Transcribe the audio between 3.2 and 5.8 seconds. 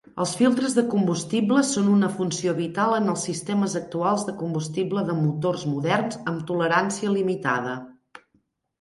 sistemes actuals de combustible de motors